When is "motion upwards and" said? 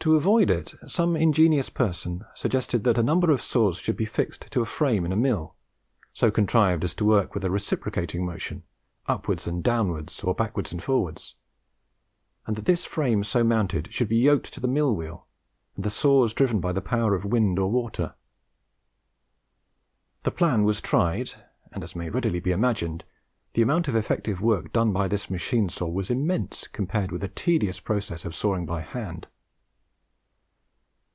8.26-9.64